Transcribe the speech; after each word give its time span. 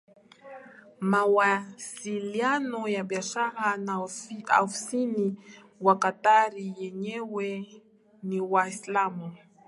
mawasiliano 1.01 2.87
ya 2.87 3.03
biashara 3.03 3.77
na 3.77 3.93
ofisini 4.65 5.35
Waqatari 5.81 6.75
wenyewe 6.79 7.67
ni 8.23 8.41
Waislamu 8.41 9.37